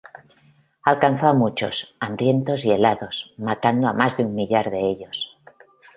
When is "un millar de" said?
4.25-4.79